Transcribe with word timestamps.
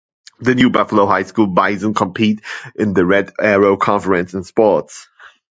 The 0.39 0.55
New 0.55 0.71
Buffalo 0.71 1.05
High 1.05 1.21
School 1.21 1.45
Bison 1.45 1.93
compete 1.93 2.41
in 2.75 2.95
the 2.95 3.05
Red 3.05 3.33
Arrow 3.39 3.77
Conference 3.77 4.33
in 4.33 4.43
sports. 4.43 5.07